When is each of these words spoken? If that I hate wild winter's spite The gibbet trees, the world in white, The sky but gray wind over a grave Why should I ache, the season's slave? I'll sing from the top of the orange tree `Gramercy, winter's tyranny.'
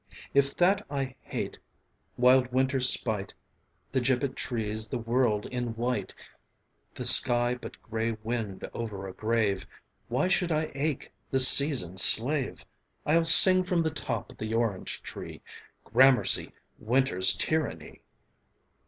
If 0.33 0.55
that 0.57 0.83
I 0.89 1.15
hate 1.21 1.59
wild 2.17 2.51
winter's 2.51 2.89
spite 2.89 3.35
The 3.91 4.01
gibbet 4.01 4.35
trees, 4.35 4.89
the 4.89 4.97
world 4.97 5.45
in 5.45 5.75
white, 5.75 6.11
The 6.95 7.05
sky 7.05 7.53
but 7.53 7.79
gray 7.83 8.13
wind 8.23 8.67
over 8.73 9.07
a 9.07 9.13
grave 9.13 9.67
Why 10.07 10.27
should 10.27 10.51
I 10.51 10.71
ache, 10.73 11.11
the 11.29 11.39
season's 11.39 12.01
slave? 12.01 12.65
I'll 13.05 13.25
sing 13.25 13.63
from 13.63 13.83
the 13.83 13.91
top 13.91 14.31
of 14.31 14.39
the 14.39 14.55
orange 14.55 15.03
tree 15.03 15.43
`Gramercy, 15.85 16.51
winter's 16.79 17.33
tyranny.' 17.35 18.01